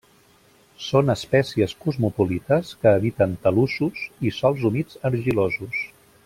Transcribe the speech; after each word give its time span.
Són 0.85 1.13
espècies 1.13 1.75
cosmopolites 1.83 2.71
que 2.85 2.93
habiten 2.95 3.37
talussos 3.45 4.03
i 4.31 4.35
sòls 4.39 4.67
humits 4.71 4.99
argilosos. 5.13 5.85